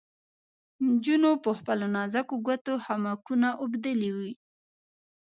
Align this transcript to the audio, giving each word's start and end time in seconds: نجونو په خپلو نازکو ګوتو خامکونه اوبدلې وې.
نجونو 0.87 1.29
په 1.43 1.49
خپلو 1.57 1.85
نازکو 1.95 2.35
ګوتو 2.45 2.73
خامکونه 2.83 3.49
اوبدلې 3.61 4.09
وې. 4.17 4.31